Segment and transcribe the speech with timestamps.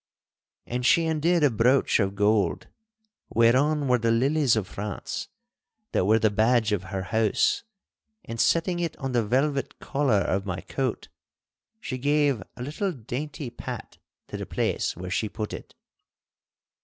[0.65, 2.67] And she undid a brooch of gold
[3.29, 5.27] whereon were the lilies of France,
[5.91, 7.61] that were the badge of her house,
[8.25, 11.07] and setting it on the velvet collar of my coat
[11.79, 15.75] she gave a little dainty pat to the place where she put it.